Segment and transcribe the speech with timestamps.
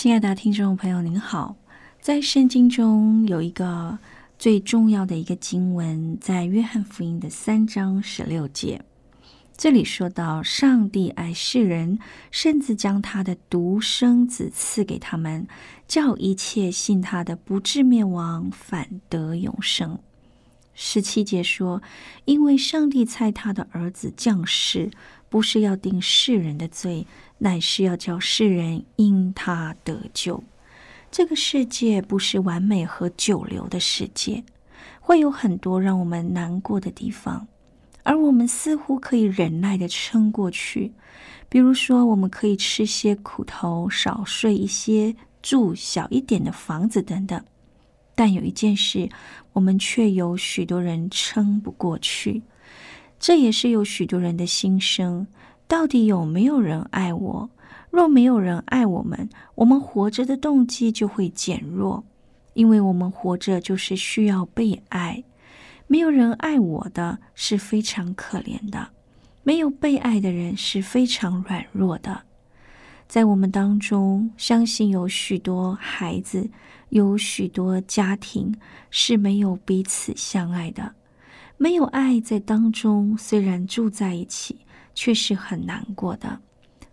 [0.00, 1.56] 亲爱的听众朋友，您好。
[2.00, 3.98] 在圣经中有一个
[4.38, 8.82] 最重要的一个经文，在约翰福音的三章十六节，
[9.58, 11.98] 这里说到：上帝爱世人，
[12.30, 15.46] 甚至将他的独生子赐给他们，
[15.86, 19.98] 叫一切信他的不至灭亡，反得永生。
[20.72, 21.82] 十七节说：
[22.24, 24.90] 因为上帝猜他的儿子降世，
[25.30, 27.06] 不是要定世人的罪。
[27.42, 30.44] 乃是要叫世人因他得救。
[31.10, 34.44] 这个世界不是完美和久留的世界，
[35.00, 37.48] 会有很多让我们难过的地方，
[38.02, 40.92] 而我们似乎可以忍耐的撑过去。
[41.48, 47.42] 比如说，我们可以吃些苦头，少睡一些，住小一点的房子等等。
[48.14, 49.08] 但有一件事，
[49.54, 52.42] 我们却有许多人撑不过去，
[53.20, 55.28] 这也是有许多人的心声。
[55.68, 57.50] 到底有没有人爱我？
[57.90, 62.02] 若没有人爱我们，我们活着的动机就会减弱，
[62.54, 65.22] 因为我们活着就是需要被爱。
[65.86, 68.88] 没有人爱我的是非常可怜的，
[69.42, 72.22] 没有被爱的人是非常软弱的。
[73.08, 76.48] 在我们当中，相信有许多孩子，
[76.90, 78.54] 有许多家庭
[78.90, 80.94] 是没有彼此相爱的，
[81.60, 84.60] 没有爱在当中，虽然住在一起。
[84.92, 86.40] 却是很难过的，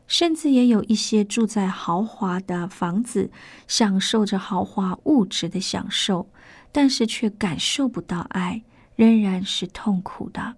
[0.06, 3.30] 甚至也有一些住在豪华的房子，
[3.68, 6.30] 享受着豪华物质的享受，
[6.72, 8.62] 但是却感受不到爱，
[8.96, 10.56] 仍然是痛苦的。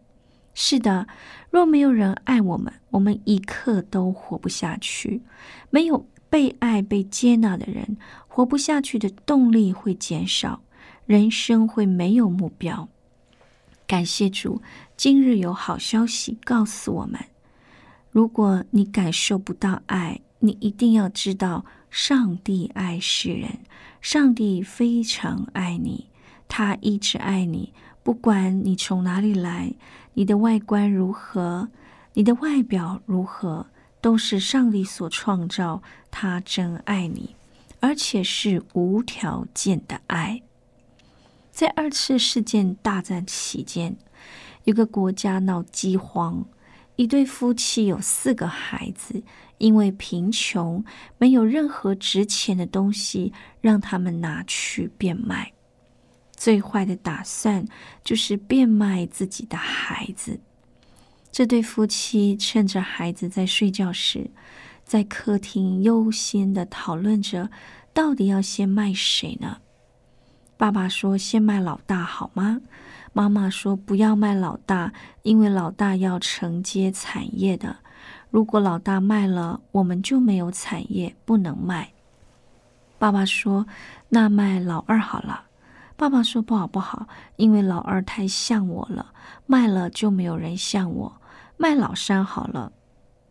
[0.53, 1.07] 是的，
[1.49, 5.23] 若没有人爱我们，我们一刻都活不下去。
[5.71, 10.61] 没有被爱、被接纳的人，活不下去的动力会减少，
[11.05, 12.89] 人生会没有目标。
[13.89, 14.61] 感谢主。
[14.95, 17.19] 今日有好消息告诉我们：
[18.11, 23.61] 如果你感受不到爱，你一定要知道，上帝爱世人，
[23.99, 26.07] 上帝非常爱你，
[26.47, 27.73] 他一直爱你。
[28.03, 29.73] 不管你从哪里来，
[30.13, 31.69] 你的外观如何，
[32.13, 33.65] 你的外表如何，
[34.01, 35.81] 都是上帝所创造。
[36.11, 37.35] 他真爱你，
[37.79, 40.43] 而且是无条件的爱。
[41.59, 43.97] 在二次世界大战期间。
[44.63, 46.45] 一个国家闹饥荒，
[46.95, 49.21] 一对夫妻有四个孩子，
[49.57, 50.81] 因为贫穷，
[51.17, 55.51] 没有任何值钱的东西让他们拿去变卖。
[56.31, 57.65] 最坏的打算
[58.05, 60.39] 就是变卖自己的孩子。
[61.29, 64.31] 这对夫妻趁着孩子在睡觉时，
[64.85, 67.49] 在客厅悠闲的讨论着，
[67.93, 69.57] 到底要先卖谁呢？
[70.59, 72.59] 爸爸说：“先卖老大好吗？”
[73.13, 77.77] 妈妈说：“不要卖老大，因为老大要承接产业的。
[78.29, 81.93] 如果老大卖了，我们就没有产业，不能卖。”
[82.99, 83.67] 爸爸说
[84.09, 85.45] ：“那卖老二好了。”
[85.95, 89.13] 爸爸说：“不好，不好，因为老二太像我了，
[89.45, 91.21] 卖了就没有人像我。
[91.55, 92.73] 卖老三好了。”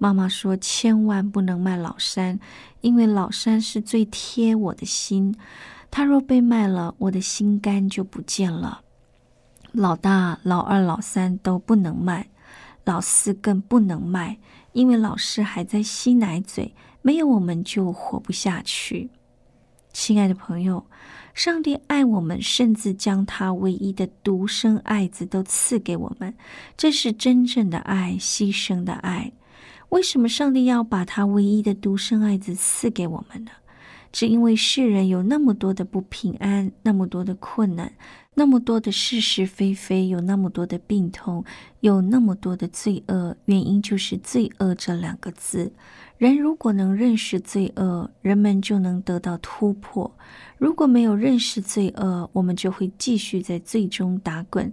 [0.00, 2.41] 妈妈说：“千万不能卖老三，
[2.81, 5.37] 因为老三是最贴我的心，
[5.90, 8.82] 他若被卖了，我的心肝就不见了。”
[9.73, 12.29] 老大、老二、老三都不能卖，
[12.85, 14.38] 老四更不能卖，
[14.73, 19.11] 因为老四还在吸奶嘴，没有我们就活不下去。
[19.93, 20.87] 亲爱的朋友，
[21.35, 26.35] 上帝爱我们，甚至将他唯一的独生爱子都赐给我们，
[26.76, 29.32] 这是真正的爱，牺牲的爱。
[29.90, 33.50] 为什么上帝要把他唯一的独生爱子赐给我们呢？
[34.10, 37.93] 只因为世人有那么多的不平安，那么多的困难。
[38.34, 41.44] 那么多的是是非非，有那么多的病痛，
[41.81, 45.72] 有那么多的罪恶，原因就是“罪恶”这两个字。
[46.19, 50.08] 人如果能认识罪恶，人们就能得到突破；
[50.56, 54.72] 如果没有认识罪恶，我们就会继续在罪中打滚。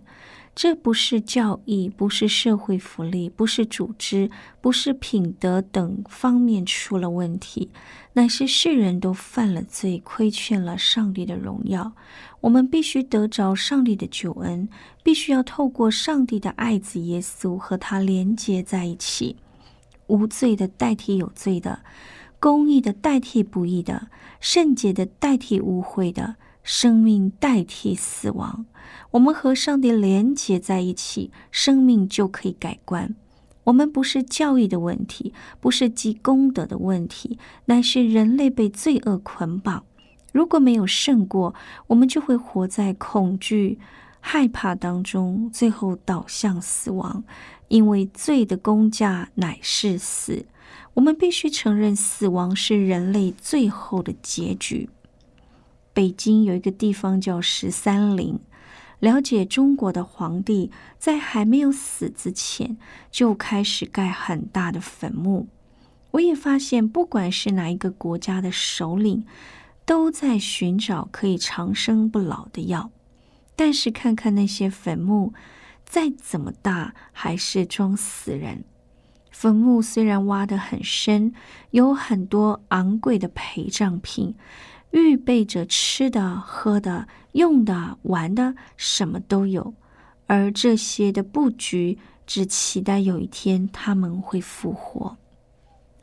[0.55, 4.31] 这不是教义，不是社会福利，不是组织，
[4.61, 7.69] 不是品德等方面出了问题，
[8.13, 11.91] 乃是世人都犯了罪，亏欠了上帝的荣耀。
[12.39, 14.69] 我们必须得着上帝的救恩，
[15.03, 19.35] 必须要透过上帝的爱子耶稣和他连接在一起，
[20.07, 21.81] 无罪的代替有罪的，
[22.39, 24.07] 公义的代替不义的，
[24.39, 26.37] 圣洁的代替污秽的。
[26.65, 28.65] 生命代替死亡，
[29.11, 33.15] 我们和上帝连结在一起，生命就可以改观。
[33.65, 39.85] 我们不是教育的问题，不是积功德的问题，乃是人类被罪恶捆绑。
[40.31, 41.53] 如果没有胜过，
[41.85, 43.77] 我们就会活在恐惧、
[44.19, 47.23] 害怕当中，最后导向死亡。
[47.67, 50.47] 因为罪的工价乃是死，
[50.95, 54.89] 我们必须承认死亡是人类最后的结局。
[55.95, 58.39] 北京有一个地方叫十三陵。
[58.99, 62.77] 了解中国的皇帝在还没有死之前
[63.11, 65.47] 就开始盖很大的坟墓。
[66.11, 69.25] 我也发现，不管是哪一个国家的首领，
[69.85, 72.91] 都在寻找可以长生不老的药。
[73.55, 75.33] 但是看看那些坟墓，
[75.85, 78.65] 再怎么大，还是装死人。
[79.29, 81.33] 坟墓虽然挖得很深，
[81.71, 84.35] 有很多昂贵的陪葬品。
[84.91, 89.73] 预备着吃的、喝的、用的、玩的，什么都有。
[90.27, 95.17] 而这些的布局，只期待有一天他们会复活。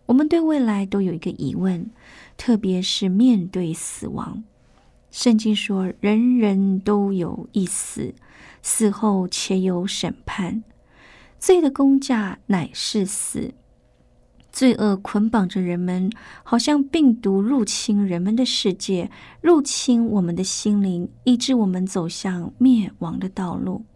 [0.06, 1.90] 我们对未来都有一个疑问，
[2.36, 4.44] 特别是面对死亡。
[5.10, 8.14] 圣经说：“人人都有一死，
[8.62, 10.62] 死后且有审判。
[11.38, 13.54] 罪的工价乃是死。”
[14.52, 16.12] 罪恶捆绑着人们，
[16.44, 19.10] 好像病毒入侵人们的世界，
[19.40, 23.86] 入侵我们的心灵，以致我们走向灭亡的道路。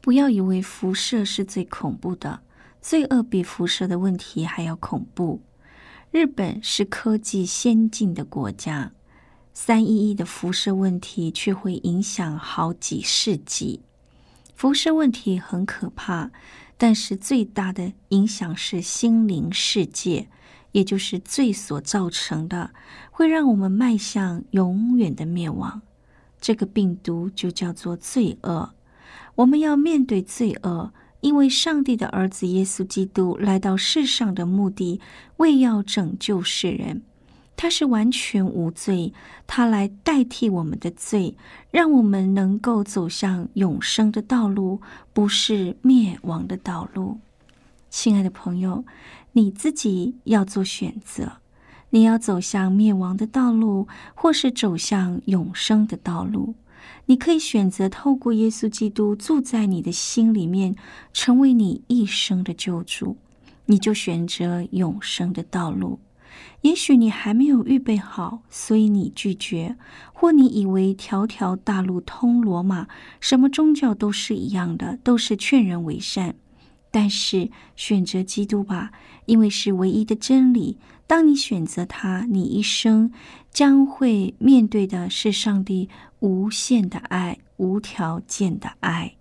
[0.00, 2.40] 不要以为辐射是最恐怖的，
[2.80, 5.42] 罪恶比辐射的问题还要恐怖。
[6.10, 8.92] 日本是科技先进的国家，
[9.52, 13.82] 三一一的辐射问题却会影响好几世纪。
[14.54, 16.30] 辐射问题很可怕。
[16.82, 20.28] 但是最大的影响是心灵世界，
[20.72, 22.70] 也就是罪所造成的，
[23.10, 25.82] 会让我们迈向永远的灭亡。
[26.40, 28.70] 这个病毒就叫做罪恶。
[29.34, 35.02] 我们要面对罪恶，因为上帝的儿子耶稣基督来到世上的目的，
[35.36, 37.02] 为要拯救世人。
[37.62, 39.12] 他是完全无罪，
[39.46, 41.36] 他来代替我们的罪，
[41.70, 44.80] 让我们能够走向永生的道路，
[45.12, 47.18] 不是灭亡的道路。
[47.90, 48.86] 亲爱的朋友，
[49.32, 51.32] 你自己要做选择，
[51.90, 56.54] 你要走向灭亡的道路，或是走向永生的道路。
[57.04, 60.74] 你可以选择透过耶稣基督住在你的心里面，
[61.12, 63.18] 成为你一生的救主，
[63.66, 65.98] 你就选择永生的道路。
[66.62, 69.76] 也许你还没有预备好，所以你拒绝；
[70.12, 72.86] 或你以为条条大路通罗马，
[73.20, 76.34] 什么宗教都是一样的，都是劝人为善。
[76.92, 78.90] 但是选择基督吧，
[79.26, 80.76] 因为是唯一的真理。
[81.06, 83.12] 当你选择它，你一生
[83.50, 85.88] 将会面对的是上帝
[86.18, 89.14] 无限的爱、无条件的爱。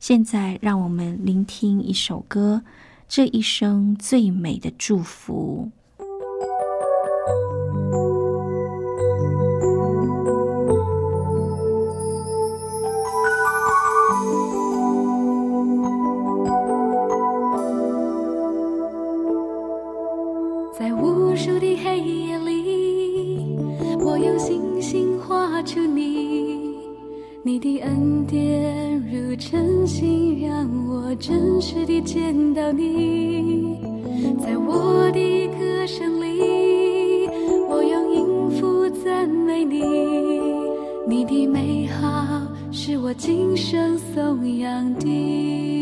[0.00, 2.62] 现在，让我们聆听一首歌，
[3.08, 5.70] 这一生最美的祝福。
[27.46, 33.78] 你的恩典如晨星，让我真实地见到你。
[34.42, 37.28] 在我的歌声里，
[37.68, 39.82] 我用音符赞美你，
[41.06, 42.40] 你的美好
[42.72, 45.73] 是我今生颂扬的。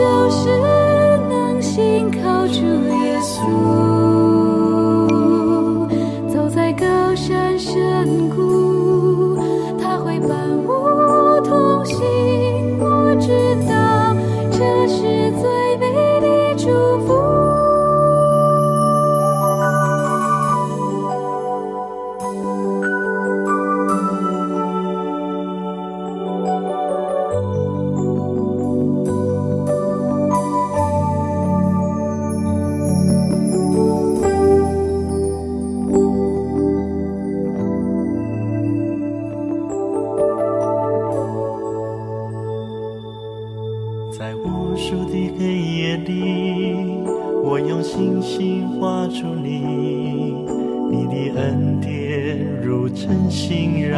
[0.00, 0.48] 就是
[1.28, 3.79] 能信靠主耶稣。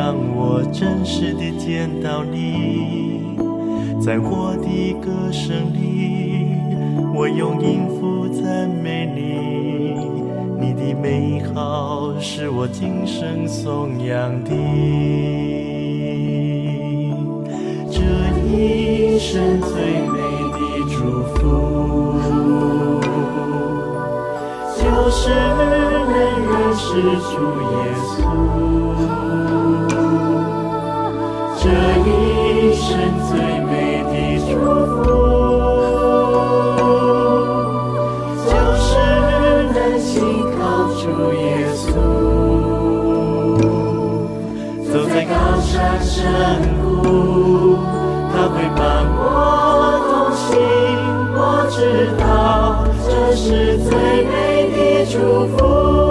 [0.04, 3.36] 让我真实地见到你。
[4.04, 6.56] 在我的歌声里，
[7.14, 9.94] 我用音符赞美你。
[10.58, 14.50] 你的美好是我今生颂扬的。
[17.88, 18.00] 这
[18.50, 19.70] 一生最
[20.10, 20.18] 美
[20.50, 20.58] 的
[20.90, 21.38] 祝福，
[24.76, 24.82] 就
[25.12, 25.62] 是能
[26.50, 26.90] 认识
[27.30, 27.38] 主
[27.70, 29.21] 耶稣。
[31.62, 32.90] 这一生
[33.28, 34.12] 最美的
[34.50, 34.50] 祝
[34.84, 34.98] 福，
[38.48, 38.50] 就
[38.80, 38.82] 是
[39.72, 40.10] 能信
[40.58, 40.60] 靠
[40.98, 41.02] 主
[41.34, 41.40] 耶
[41.72, 41.86] 稣。
[44.92, 45.70] 走在高山
[46.02, 46.10] 深
[46.82, 47.78] 谷，
[48.32, 48.82] 他会伴
[49.14, 49.22] 我
[50.10, 50.42] 同行。
[51.32, 51.38] 我
[51.70, 51.78] 知
[52.18, 52.22] 道
[53.06, 53.88] 这是最
[54.24, 54.34] 美
[54.74, 55.14] 的祝
[55.56, 56.01] 福。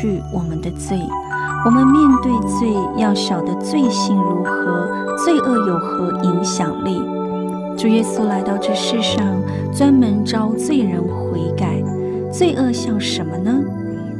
[0.00, 0.98] 去我们的罪。
[1.66, 6.98] 我们面对罪，要晓得罪性如何，罪恶有何影响力。
[7.76, 9.22] 主耶稣来到这世上，
[9.74, 11.82] 专门招罪人悔改。
[12.32, 13.60] 罪恶像什么呢？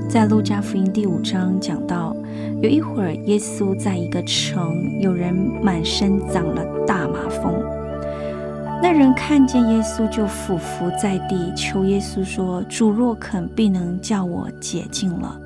[0.06, 2.14] 在路加福音第五章讲到，
[2.60, 7.54] 有一会儿，耶稣在一个城，有人满身长了大麻风。
[8.82, 15.38] 那人看见耶稣，就俯伏在地，求耶稣说：“主若肯，必能叫我解禁了。”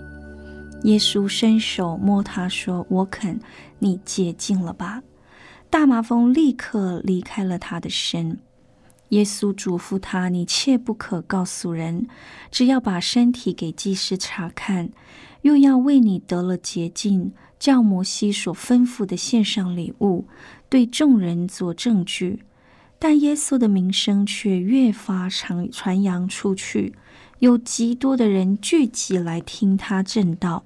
[0.84, 3.38] 耶稣伸手摸他，说：“我肯，
[3.78, 5.02] 你洁净了吧。”
[5.68, 8.38] 大麻风立刻离开了他的身。
[9.08, 12.06] 耶稣嘱咐他：“你切不可告诉人，
[12.50, 14.90] 只要把身体给祭司查看，
[15.42, 20.26] 又要为你得了洁净，叫摩西所吩咐的献上礼物，
[20.68, 22.44] 对众人做证据。”
[22.98, 26.94] 但耶稣的名声却越发传传扬出去，
[27.40, 30.64] 有极多的人聚集来听他正道，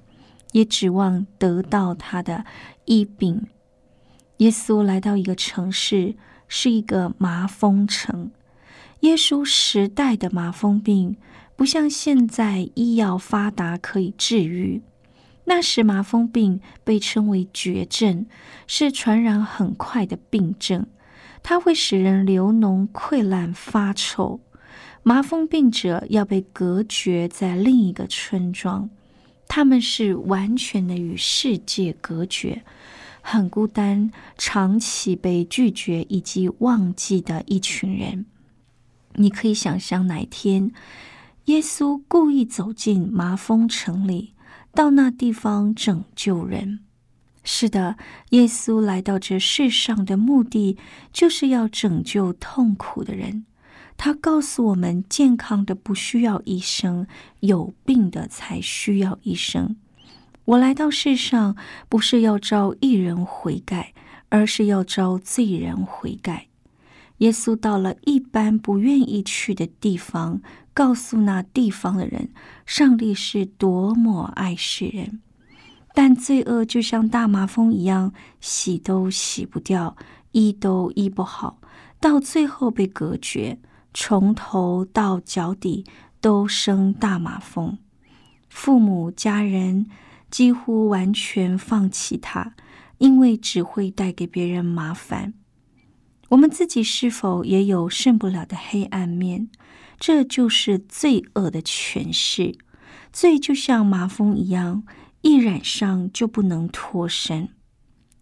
[0.51, 2.45] 也指望得到他的
[2.85, 3.47] 医病。
[4.37, 6.15] 耶稣来到一个城市，
[6.47, 8.31] 是一个麻风城。
[9.01, 11.17] 耶稣时代的麻风病
[11.55, 14.81] 不像现在医药发达可以治愈，
[15.45, 18.25] 那时麻风病被称为绝症，
[18.67, 20.85] 是传染很快的病症。
[21.41, 24.41] 它会使人流脓、溃烂、发臭。
[25.01, 28.89] 麻风病者要被隔绝在另一个村庄，
[29.49, 32.63] 他们是完全的与世界隔绝，
[33.19, 38.25] 很孤单，长期被拒绝以及忘记的一群人。
[39.15, 40.71] 你可以想象哪天，
[41.45, 44.33] 耶稣故意走进麻风城里，
[44.71, 46.81] 到那地方拯救人。
[47.43, 47.97] 是的，
[48.29, 50.77] 耶稣来到这世上的目的，
[51.11, 53.45] 就是要拯救痛苦的人。
[54.01, 57.05] 他告诉我们，健康的不需要医生，
[57.41, 59.75] 有病的才需要医生。
[60.45, 61.57] 我来到世上，
[61.89, 63.93] 不是要招一人悔改，
[64.29, 66.47] 而是要招罪人悔改。
[67.17, 70.41] 耶稣到了一般不愿意去的地方，
[70.73, 72.29] 告诉那地方的人，
[72.65, 75.19] 上帝是多么爱世人。
[75.93, 79.97] 但罪恶就像大麻风一样，洗都洗不掉，
[80.31, 81.59] 医都医不好，
[81.99, 83.59] 到最后被隔绝，
[83.93, 85.85] 从头到脚底
[86.21, 87.77] 都生大麻风。
[88.49, 89.87] 父母家人
[90.29, 92.55] 几乎完全放弃他，
[92.97, 95.33] 因为只会带给别人麻烦。
[96.29, 99.49] 我们自己是否也有胜不了的黑暗面？
[99.99, 102.57] 这就是罪恶的诠释。
[103.11, 104.83] 罪就像麻风一样。
[105.21, 107.49] 一染上就不能脱身。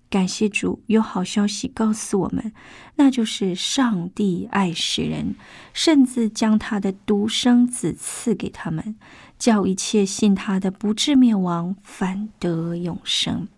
[0.09, 2.53] 感谢主，有好消息告诉我们，
[2.95, 5.35] 那就是上帝爱世人，
[5.73, 8.95] 甚至将他的独生子赐给他们，
[9.37, 13.49] 叫一切信他的不至灭亡，反得永生。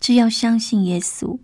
[0.00, 1.38] 只要相信耶稣，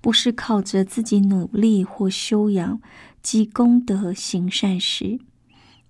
[0.00, 2.80] 不是靠着自己努力或修养
[3.22, 5.20] 积功德行善事。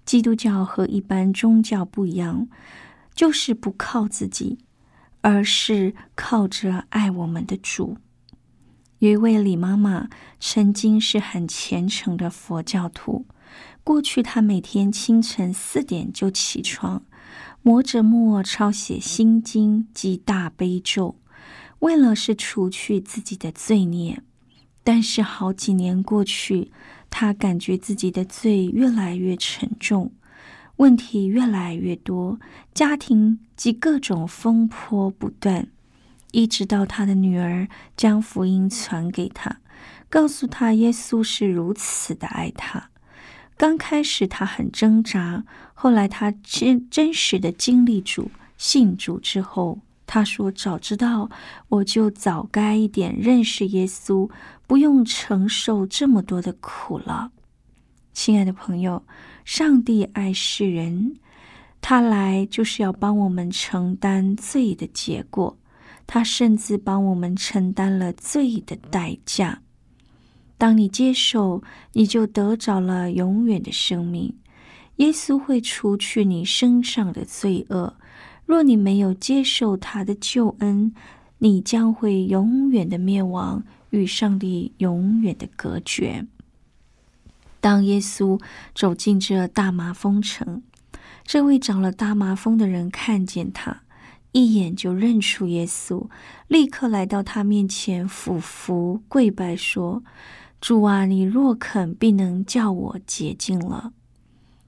[0.05, 2.49] 基督教和一般宗教不一样，
[3.14, 4.59] 就是不靠自己，
[5.23, 7.97] 而是靠着爱我们的主。
[8.99, 13.26] 有一位李妈妈曾经是很虔诚的佛教徒，
[13.83, 17.02] 过去她每天清晨四点就起床，
[17.62, 21.17] 磨着墨抄写心经及大悲咒，
[21.81, 24.23] 为了是除去自己的罪孽。
[24.85, 26.71] 但是好几年过去，
[27.11, 30.12] 她感觉自己的罪越来越沉重，
[30.83, 32.41] 问题越来越多，
[32.75, 35.69] 家庭及各种风波不断。
[36.33, 39.61] 一直到他的女儿将福音传给他，
[40.11, 42.91] 告诉他耶稣是如此的爱他。
[43.57, 51.31] 刚开始他很挣扎，后来他真真实的经历主、信主之后，他说：“早知道
[51.69, 54.29] 我就早该一点认识耶稣，
[54.67, 57.31] 不用承受这么多的苦了。”
[58.12, 59.05] 亲爱的朋友，
[59.45, 61.17] 上帝爱世人，
[61.81, 65.59] 他来就是要帮我们承担罪的结果。
[66.07, 69.63] 他甚至帮我们承担了罪的代价。
[70.59, 74.35] 当你接受，你就得着了永远的生命。
[74.97, 77.97] 耶稣会除去你身上的罪恶。
[78.45, 80.93] 若你没有接受他的救恩，
[81.39, 86.26] 你将会永远的灭亡，与上帝永远的隔绝。
[87.63, 88.41] 当耶稣
[88.75, 90.65] 走进这大麻风城，
[91.25, 93.83] 这位长了大麻风的人看见他。
[94.33, 96.09] 一眼就认出耶稣，
[96.49, 100.03] 立刻来到他面前俯伏跪拜，说
[100.61, 103.93] ：“主啊，你若肯，必能叫我洁净了。”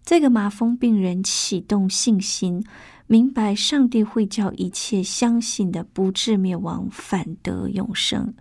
[0.05, 2.65] 这个麻风病人启动信心，
[3.09, 8.35] 明白上帝会叫一切相信的不至灭亡，反得永生。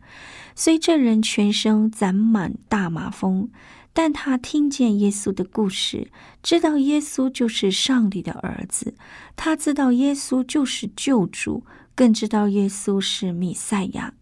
[0.54, 3.50] 虽这人全身攒满大麻风。
[3.96, 6.10] 但他听见耶稣的故事，
[6.42, 8.96] 知道耶稣就是上帝的儿子，
[9.36, 14.16] 他知道耶稣就是救主，更知道耶稣是弥赛亚，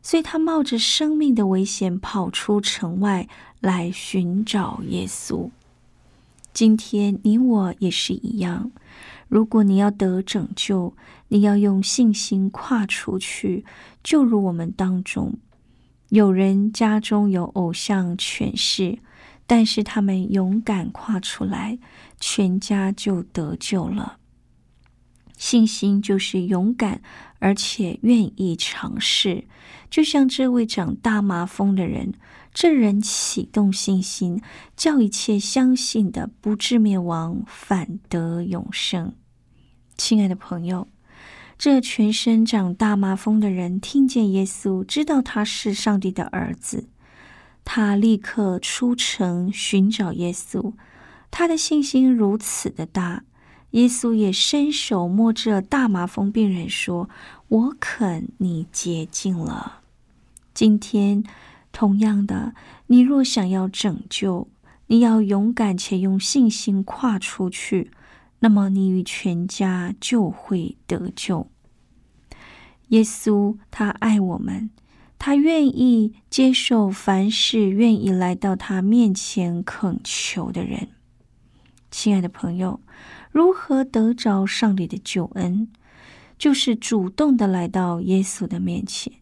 [0.00, 3.28] 所以他冒着生命的危险跑出城外
[3.60, 5.50] 来寻找耶稣。
[6.54, 8.72] 今天你我也是一样，
[9.28, 10.94] 如果你要得拯救，
[11.28, 13.66] 你要用信心跨出去，
[14.02, 15.34] 就如我们当中
[16.08, 18.98] 有人家中有偶像权势。
[19.48, 21.78] 但是他们勇敢跨出来，
[22.20, 24.18] 全家就得救了。
[25.38, 27.00] 信心就是勇敢，
[27.38, 29.44] 而且愿意尝试。
[29.88, 32.12] 就像这位长大麻风的人，
[32.52, 34.42] 这人启动信心，
[34.76, 39.14] 叫一切相信的不至灭亡，反得永生。
[39.96, 40.88] 亲爱的朋友，
[41.56, 46.90] 这全身长大麻风的人听见耶稣，知道他是上帝的儿子。
[47.70, 50.72] 他立刻出城寻找耶稣，
[51.30, 53.24] 他的信心如此的大，
[53.72, 57.10] 耶稣也伸手摸着大麻风病人说
[57.48, 59.82] ：“我肯你洁净了。”
[60.54, 61.22] 今天，
[61.70, 62.54] 同样的，
[62.86, 64.48] 你若想要拯救，
[64.86, 67.90] 你要勇敢且用信心跨出去，
[68.38, 71.50] 那么你与全家就会得救。
[72.88, 74.70] 耶稣他爱我们。
[75.18, 80.88] 他愿意接受凡事愿意来到他面前恳求的人。
[81.90, 82.80] 亲爱的朋友，
[83.32, 85.68] 如何得着上帝的救恩？
[86.38, 89.12] 就是主动的来到耶稣的面前，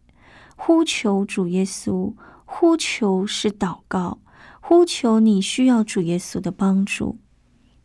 [0.56, 2.14] 呼求主耶稣。
[2.48, 4.20] 呼求是祷告，
[4.60, 7.18] 呼求你需要主耶稣的帮助。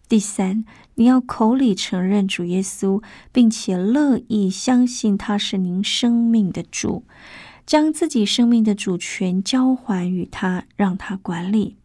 [0.07, 0.63] 第三，
[0.95, 7.05] 你要口里承认主耶稣，并且乐意相信他是您生命的主。
[7.71, 11.77] 将自己生命的主权交还与他，让他管理。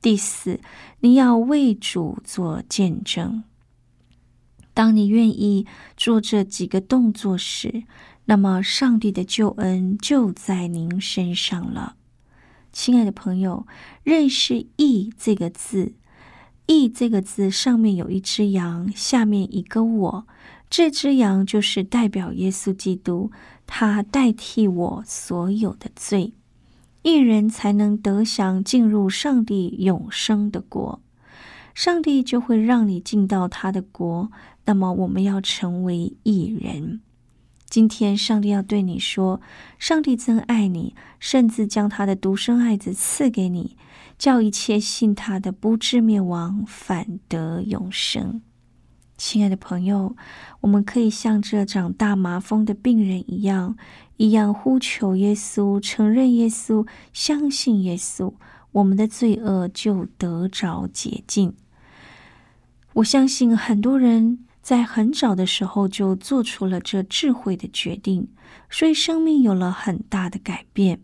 [0.00, 0.60] 第四，
[1.00, 3.42] 你要为主做见证。
[4.72, 7.82] 当你愿意做这几个动作时，
[8.26, 11.96] 那么上帝的救恩就在您身上了。
[12.72, 13.66] 亲爱的朋友，
[14.04, 15.94] 认识“义”这个字
[16.66, 20.26] ，“义”这个字上面有一只羊，下面一个我，
[20.70, 23.32] 这只羊就是代表耶稣基督。
[23.66, 26.32] 他代替我所有的罪，
[27.02, 31.00] 一人才能得享进入上帝永生的国。
[31.74, 34.30] 上帝就会让你进到他的国。
[34.64, 37.00] 那么，我们要成为一人。
[37.68, 39.40] 今天，上帝要对你说：
[39.78, 43.76] 上帝真爱你，甚至将他的独生爱子赐给你，
[44.16, 48.40] 叫一切信他的不至灭亡，反得永生。
[49.16, 50.14] 亲爱的朋友，
[50.60, 53.76] 我们可以像这长大麻风的病人一样，
[54.18, 58.34] 一样呼求耶稣，承认耶稣，相信耶稣，
[58.72, 61.54] 我们的罪恶就得着洁净。
[62.92, 68.28] 我相信很多人在很早的时候就做出了这智慧的决定，
[68.68, 71.00] 所以生命有了很大的改变。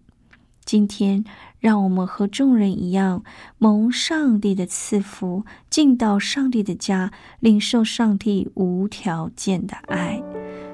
[0.64, 1.25] 今天。
[1.62, 3.22] 让我们和众人一样，
[3.59, 10.20] 蒙上帝的赐福，进到上帝的家，领受上帝无条件的爱。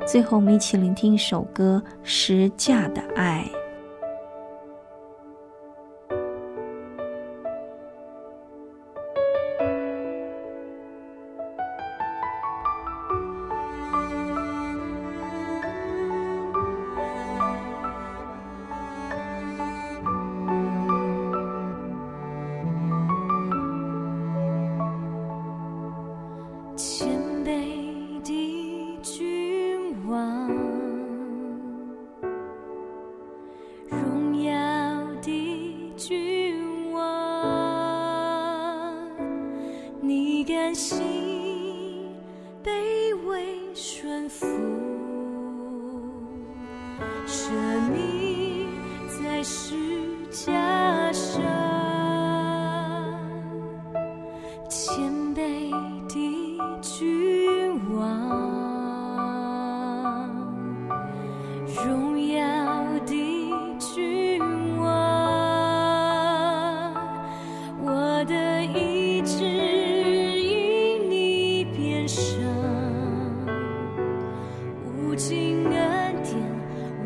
[0.07, 3.47] 最后，我们一起聆听一首歌《时价的爱》。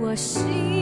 [0.03, 0.82] 我心。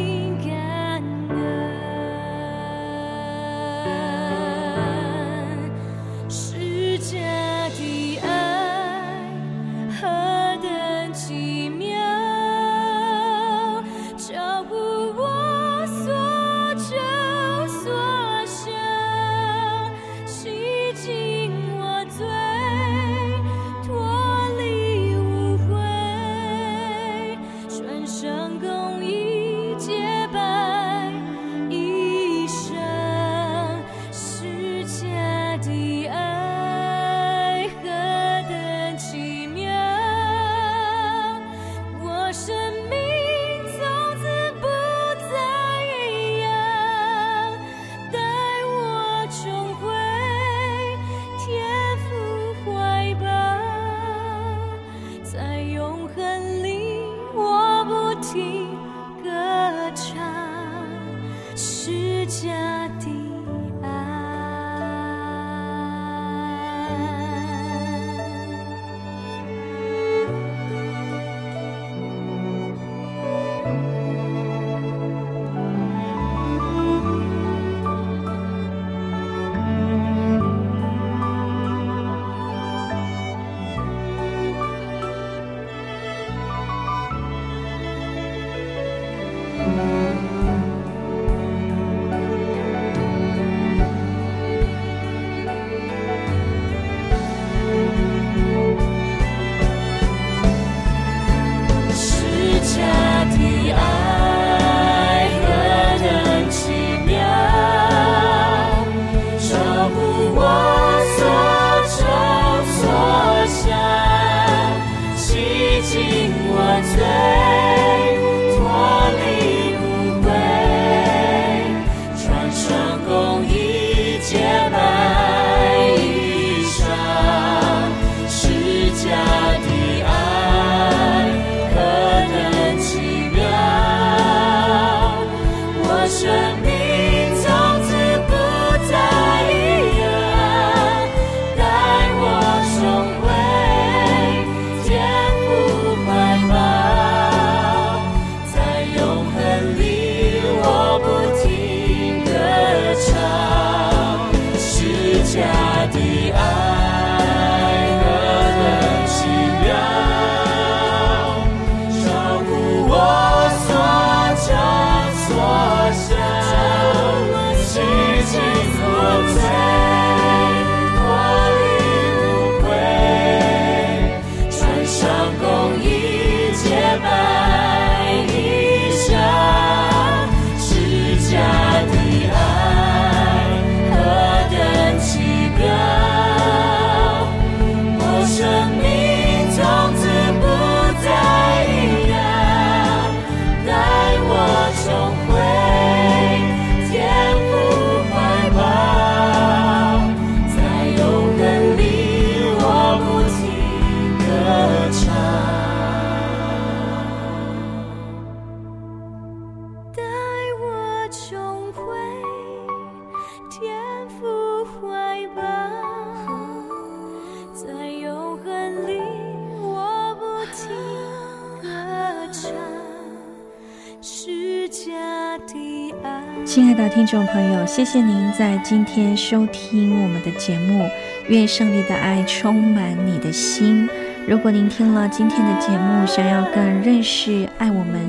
[226.53, 230.85] 亲爱的听众朋友，谢谢您在今天收听我们的节目。
[231.29, 233.89] 愿胜利的爱充满你的心。
[234.27, 238.01] 如果您听了今天的节目，想要更认识爱我们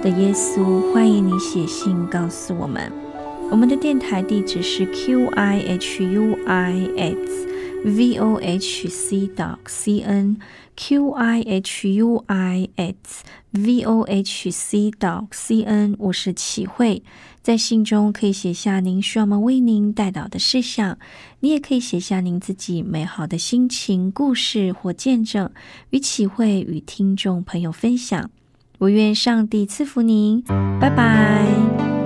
[0.00, 2.92] 的耶稣，欢迎你写信告诉我们。
[3.50, 6.38] 我们的电台地址是 QIHUIS
[7.84, 10.38] v o h c dot c n
[10.74, 15.94] Q I H U I S v o h c dot c n。
[15.98, 17.02] 我是启慧。
[17.42, 20.98] 在信中可以写下您需要我们为您带导的事项，
[21.40, 25.50] 你也可以写下您自己美好的心情、故事或见证，
[25.90, 28.30] 与启慧与听众朋友分享。
[28.78, 30.42] 我愿上帝赐福您，
[30.80, 32.03] 拜拜。